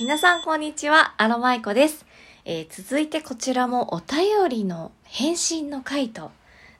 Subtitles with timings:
[0.00, 2.06] 皆さんこんにちは、アロマイコです。
[2.46, 6.30] えー続いてこちらもお便りの返信の回と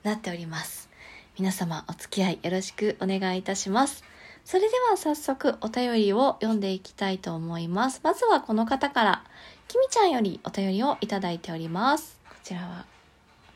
[0.01, 0.89] なっております。
[1.37, 4.03] 皆様お付き合いよろしくお願いいたします。
[4.43, 8.01] それでは早速お便りを読んでいきたいと思います。
[8.03, 9.23] まずはこの方から、
[9.67, 12.19] きみちゃんよりお便りをいただいております。
[12.27, 12.87] こちらは、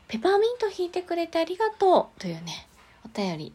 [0.06, 2.68] ペパーミント引いてくれてありがとうというね、
[3.04, 3.52] お便り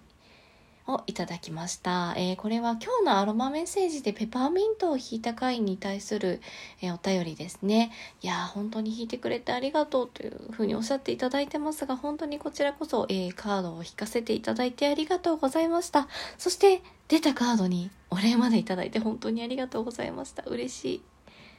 [0.87, 2.13] をいただきました。
[2.17, 6.41] えーこれは今日のアロマメッセージでペパーミントを引いた回に対する、
[6.81, 7.91] えーお便りですね。
[8.21, 16.07] いやー本当に引いてくれてありがとうというふうにおっしゃっていただいてますが、本当にこちらこそ、えーカードを引かせていただいてありがとうございました。
[16.37, 20.43] そして出たカードにお礼までいただいて本当にありがとうございました。
[20.43, 21.01] 嬉しい。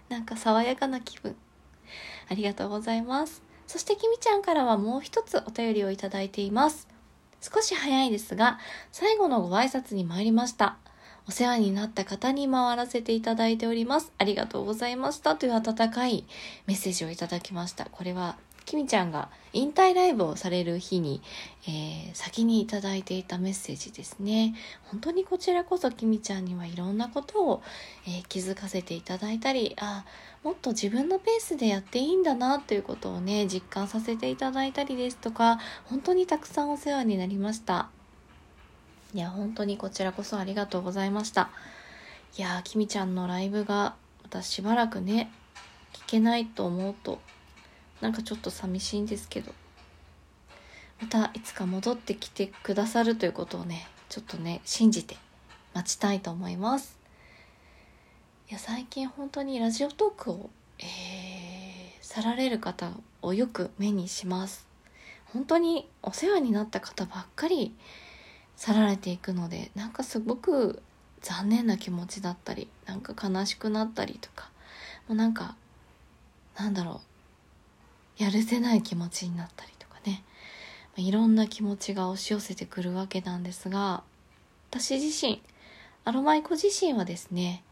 [0.09, 1.37] なんか爽やかな気分。
[2.29, 3.43] ありがとうございます。
[3.67, 6.92] そしてきみちゃんからはもう一つお便りをいただいています。
[7.43, 8.61] 少し早いですが、
[8.93, 10.77] 最後のご挨拶に参りました。
[11.27, 14.13] お世話になった方に回らせていただいております。
[14.17, 15.35] ありがとうございました。
[15.35, 16.25] という温かい
[16.67, 17.87] メッセージをいただきました。
[17.87, 21.21] これは、きみちゃんが引退ライブをされる日に、
[21.67, 24.55] えー先にいただいていたメッセージですね。
[24.85, 27.63] 本当にこちらこそきみちゃんにはいろんなことを、
[28.07, 30.05] えー気づかせていただいたり、あ
[30.43, 37.91] もっと自分のペースでやっていいんだなということをね、実感させていただいたりですとか、本当にたくさんお世話になりました。
[39.15, 41.51] いや、本当にこちらこそありがとうございました。
[42.39, 45.31] いや、きみちゃんのライブが、またしばらくね、
[45.93, 47.21] 聞けないと思うと、
[48.03, 49.53] なんかちょっと寂しいんですけど、
[51.01, 55.17] またいつか戻ってきてくださるということをね、ちょっとね、信じて
[55.73, 56.99] 待ちたいと思います。
[58.51, 60.87] いや、最近本当にラジオトークを、えー、
[62.01, 62.91] 去られる方
[63.23, 64.67] をよく目にします。
[65.33, 67.73] 本当にお世話になった方ばっかり
[68.57, 70.83] 去られていくのでなんかすごく
[71.23, 74.51] 残念な気持ちだったりなんか悲しくなったりとか
[75.09, 75.57] もうなんか
[76.59, 77.12] なんだろう
[78.19, 80.23] やるせない気持ちになったりとかね
[80.97, 84.03] いろんな気持ちが押し寄せてくるわけなんですが
[84.71, 85.43] 私自身
[86.05, 87.63] アロマイコ自身はですね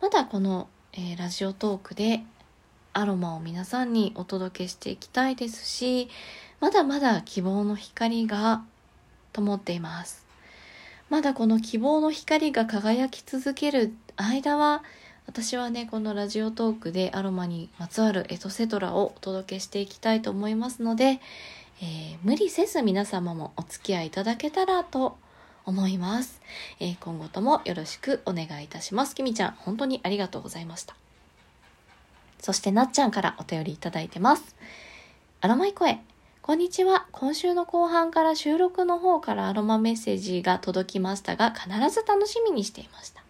[0.00, 2.22] まだこの、えーラジオトークで
[2.92, 6.08] アロマを皆さんにお届けしていきたいですし
[6.60, 8.64] まだまだ希望の光が
[9.32, 10.26] 灯っています。
[11.08, 14.82] まだこの希望の光が輝き続ける間は、
[15.28, 21.20] 私はね、このラジオトークでアロマにまつわるエトセトラをお届けしていきたいと思いますので、
[21.82, 25.18] えー無理せず皆様もお付き合いいただけたらと
[25.66, 26.40] 思います。
[26.80, 29.14] えー今後ともよろしくお願いいたします。
[29.14, 30.96] きみちゃん、本当にありがとうございました。
[32.40, 34.56] そしてなっちゃんからお便りいただいてます。
[35.42, 36.00] アロマイ声。
[36.40, 37.06] こんにちは。
[37.12, 43.27] 今週の後半から収録の方からアロマメッセージが届きましたが、必ず楽しみにしていました。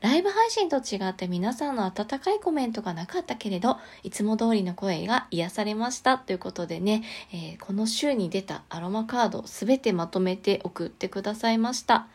[0.00, 6.16] ライブ配信と違って皆さんの温かいコメントがなかったけれど、いつも通りの声が癒されました。
[6.16, 7.02] ということでね、
[7.32, 12.06] えーこの週に出たアロマカードすべてまとめて送ってくださいました。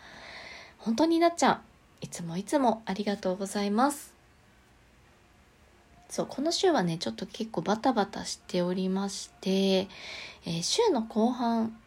[0.79, 1.61] 本当になっちゃん、
[2.01, 4.15] いつもいつもありがとうございます。
[6.09, 11.77] そう、この週はね、ちょっと結構バタバタしておりまして、えー週の後半、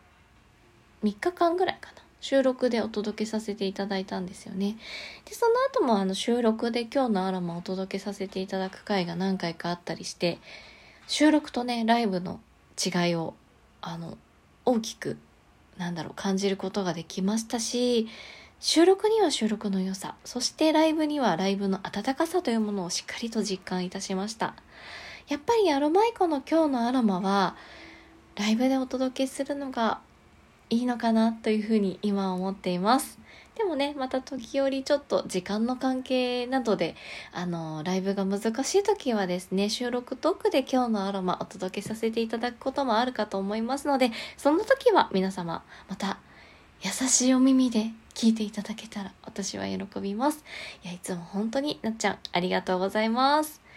[1.03, 2.08] 3日間ぐらいかな。
[2.29, 4.77] 収録でお届けさせていただいたんですよね。
[5.25, 10.37] で、その後もあの収録で今日のアロマをお届けさせていただく回が何回かあったりして、
[11.07, 12.39] 収録とね、ライブの
[12.77, 13.33] 違いを、
[13.81, 14.19] あの、
[14.67, 15.17] 大きく、
[15.79, 18.09] なんだろう、感じることができましたし、
[18.61, 24.55] 収録には収録の良さ、そしてライブにはライブの温かさというものをしっかりと実感いたしました。
[25.29, 27.57] やっぱりアロマイコの今日のアロマは、
[28.37, 30.03] ライブでお届けするのが
[30.71, 33.19] いいのかなというふうに今思っています。
[33.59, 36.95] でもね、また時折ちょっと時間の関係などで、
[37.33, 46.21] あの、ライブが難しい時はですね、収録トークで今日のアロマお届けさせていただくこともあるかと思いますので、その時は皆様、また
[46.83, 50.45] 優しいお耳で聞いていただけたら私は喜びます。
[50.85, 53.68] いや、いつも本当になっちゃん、ありがとうございます。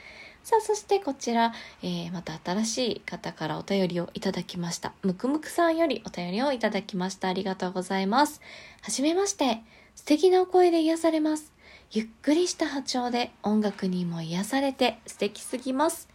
[0.44, 1.54] さあ、そしてこちら、
[1.84, 4.94] えー、また新しい方からお便りをいただきました。
[5.04, 7.28] むくむくさんよりお便りをいただきました。
[7.28, 8.42] ありがとうございます。
[8.82, 9.62] はじめまして。
[9.96, 11.54] 素敵なお声で癒されます。
[11.92, 16.08] ゆっくりした波長で音楽にも癒されて素敵すぎます。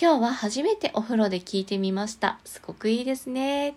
[0.00, 2.40] 今日は初めてお風呂で聞いてみました。
[2.44, 3.76] すごくいいですね。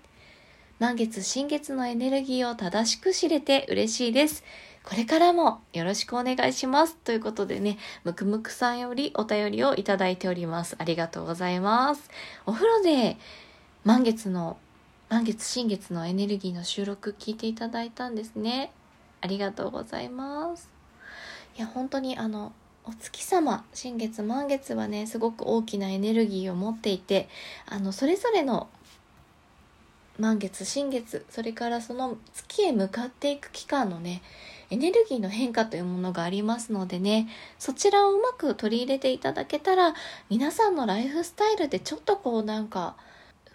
[0.80, 4.44] 満月、新月のエネルギーを正しく知れて嬉しいです。
[4.84, 6.96] これからもよろしくお願いします。
[6.98, 10.76] ということでね、むくむくさんよりお便りをいただいております。
[10.80, 12.10] ありがとうございます。
[12.46, 13.18] お風呂で
[13.84, 14.58] 満月の、
[15.10, 18.72] 満月、新月のエネルギーの収録聞いていただいたんですね。
[19.22, 20.70] ありがとうございます。
[21.58, 22.54] いや、本当にあの、
[22.84, 27.30] お月様新月満月はねすごく大きなエネルギーを持っていて
[27.68, 28.70] あのそれぞれの
[30.18, 34.22] 満月新月それからその月へ向かっていく期間のね
[34.72, 37.28] エネルギーの変化というものがありますのでね
[37.60, 39.94] そちらをうまく取り入れていただけたら
[40.30, 42.96] 皆さんのライフスタイルでちょっとこうなんか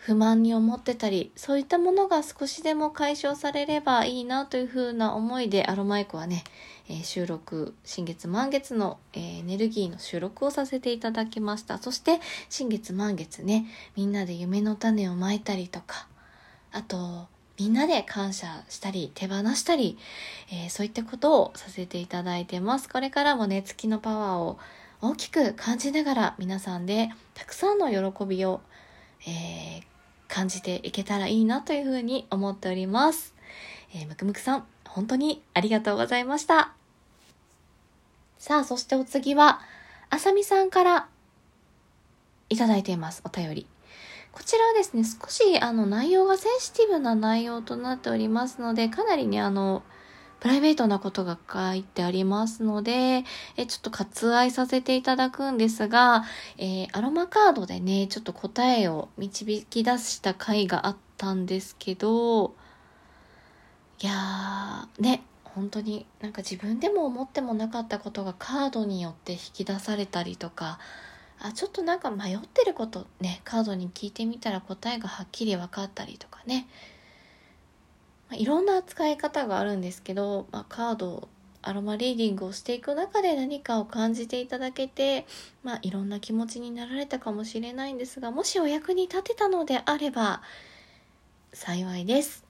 [0.06, 6.44] 不満に思ってたりそういったものが少しでも解消されればいいなというふうな思いでアロマイコはね、
[6.88, 11.78] えー、収録新月満月の、えー、エネルギーの収録をさせていただきました。
[11.78, 13.66] そして新月満月ね
[13.96, 16.06] みんなで夢の種をまいたりとか
[16.70, 17.26] あと
[17.58, 19.99] みんなで感謝したり手放したり、
[20.50, 24.58] えー、そういったことをさせていただいてますこれからもね月のパワーを
[25.00, 28.61] 大きく感じながら皆さんでたくさんの喜びを、
[29.26, 29.97] えー
[30.29, 33.35] 感じていけたらいいなというふうに思っております。
[33.94, 36.73] えー、むくむくさん、本当にありがとうございました。
[38.38, 39.61] さあ、そしてお次は、
[40.11, 41.08] あさみさんから
[42.49, 43.67] いただいています、お便り。
[44.36, 49.82] こちらはですね、少しあの内容がセンシティブな内容となっておりますので、かなりね、あの、
[50.40, 53.24] プライベートなことが書いてありますので、
[53.56, 56.24] えちょっと割愛させていただくんですが、
[56.58, 62.54] えー、アロマカードでね、ちょっと答えを導き出した回があったんですけど、
[64.02, 70.78] いやー、ね、本当になんか自分でも思ってもなかったことがカードによって引き出されたりとか、
[71.40, 76.66] あちょっとなんか迷ってることねカードに聞いてみたら答えがはっきり分かったりとかね
[78.28, 81.28] まあ、いろんな使い方があるんですけど、まあ、カード
[81.62, 85.26] アロマリーディングをしていく中で何かを感じていただけて、
[85.64, 90.42] まあ、いろんな気持ちになられたかもしれないんですがもしお役に立てたのであれば
[91.52, 92.44] 幸いです。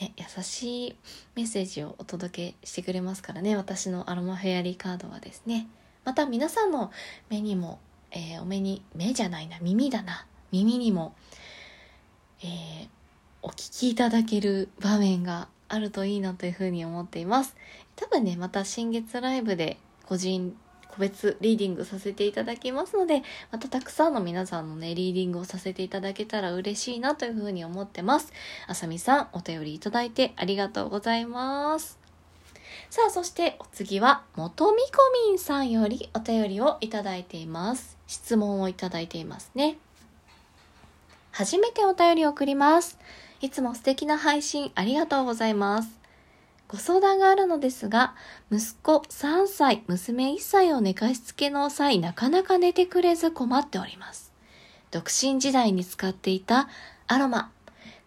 [0.00, 0.96] ね、優しい
[1.36, 5.68] メッセージをお届けしてくれますからね私のアロマフェアリーカードはですね
[6.04, 6.90] また皆さんの
[7.30, 7.78] 目にも、
[8.14, 11.14] えー、お目に目じゃないな耳だな耳にも、
[12.42, 12.88] えー、
[13.42, 17.56] お聞きいただける場面があるといいなというふうに思っています。
[17.96, 20.56] 多分ね、また新月ライブで個人
[20.88, 28.32] 個別リーディングさせていただきますので、またたくさんの皆さんのね、リーディングをさせていただけたら嬉しいなというふうに思ってます。
[28.68, 31.98] あさみさん、お便りいただいてありがとうございます。
[32.90, 37.93] さあ、そしてお次は、元みこみんさんよりお便りをいただいています。
[38.06, 39.78] 質問をいただいていますね。
[41.32, 42.98] 初めてお便りを送ります。
[43.40, 46.04] いつも素敵な配信ありがとうございます。
[46.68, 48.14] ご相談があるのですが、
[48.50, 54.32] 息子3歳、娘1歳を寝かしつけの際、なかなか寝てくれず困っております。
[54.90, 56.68] 独身時代に使っていた
[57.06, 57.50] アロマ、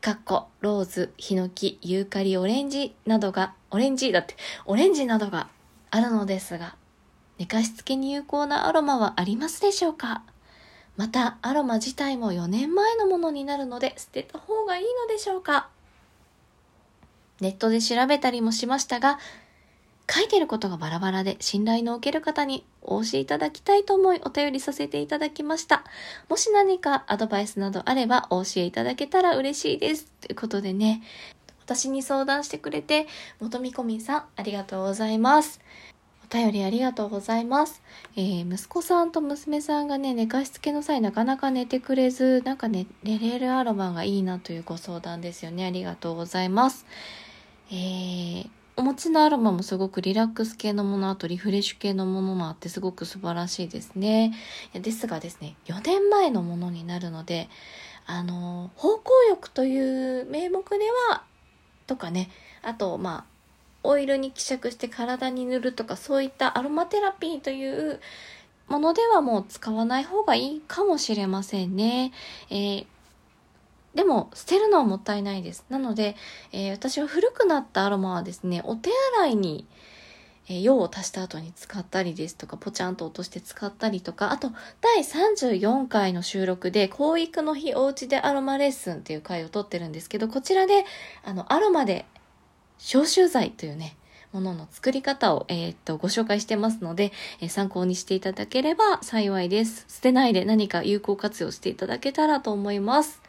[0.02, 4.36] かっこ、ローズ、ヒノキ、ユーカリ、オレンジなどが、オレンジだって、
[4.66, 5.50] オレンジなどが
[5.92, 6.76] あるのですが、
[7.38, 10.24] 寝かしつけに有効なアロマはありますでしょうか？
[10.96, 15.70] またアロマ自体も4年前のものになるので捨てた方がいいのでしょうか？
[17.40, 19.20] ネットで調べたりもしましたが
[20.10, 25.84] 書いてることがバラバラで信頼のおける方にお教えいただきたいと思いお便りさせていただきました。
[26.30, 30.06] もし何かアドバイスなどあればお教えいただけたら嬉しいです。
[30.22, 31.04] ということでね、
[31.66, 33.06] 私に相談してくれて、
[33.42, 35.60] 元見込みさんありがとうございます。
[36.30, 37.82] お便りありがとうございます。
[38.18, 45.66] えー、息子さんと娘さんがね、寝かしつけの際なかなか寝てくれず、なんかね、寝れるアロマがいいなというご相談ですよね。
[45.66, 46.86] ありがとうございます。
[47.72, 54.34] えー、お持ちのアロマもすごくリラックス系のもの、あとリフレッシュ系のものもあってすごく素晴らしいですね。
[54.74, 57.48] ですがですね、4年前のものになるので、
[58.06, 60.78] あの、方向浴という名目で
[61.10, 61.24] は、
[61.88, 62.30] とかね、
[62.64, 63.37] あと、まあ、
[63.88, 68.00] オイルに希釈して体に塗るとかそういったアロマテラピーという
[68.68, 72.12] ものではもう使わない方がいいかもしれませんね。
[72.50, 72.86] えー、
[73.96, 75.66] でも捨てるのはもったいないです。
[75.70, 76.16] なので、
[76.52, 78.90] えー、私は古くなったアロマはですね、お手
[79.20, 79.66] 洗いに
[80.50, 84.52] え用を足した後に使ったりですとか、ポチャンと落として使ったりとか、あと、
[84.82, 90.86] 第34回の収録で、教育の日おうちでアロマレッスンっていう回を撮ってるんですけど、こちらで、
[91.26, 92.06] あの、アロマで
[92.78, 93.96] 消臭剤というね、
[94.34, 99.86] ものの作り方を、えー、っと、ご紹介してますので、えー、参考にしていただければ幸いです。
[99.88, 103.22] 捨てないで何か有効活用していただけたらと思います。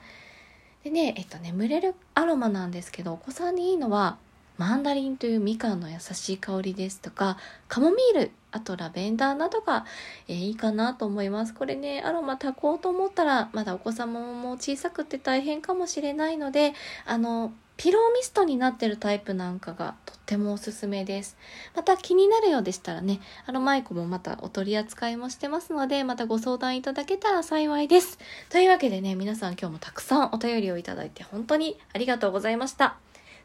[0.84, 4.18] でね、えっと、眠れるアロマなんですけど、お子さんにいいのは、
[4.58, 7.38] マンダリンというみかんの優しい香りですとか、
[7.68, 9.86] カモミール、あとラベンダーなどが、
[10.26, 11.54] えー、いいかなと思います。
[11.54, 16.74] これね、アロマ炊こうと思ったら、まだお子様も小さくて大変かもしれないので、
[17.06, 21.36] あの、ピローミストになってるタイプなんかがとってもおすすめです。
[21.76, 28.18] また気になるようでしたらね、あのマイクもまたお取り扱いもしてますので、またご相談いただけたら幸いです。
[28.50, 32.96] というわけでね、皆さん今日もたくさんお便りをいただいて本当にありがとうございました。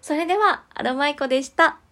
[0.01, 1.82] それでは、アロマイコでした。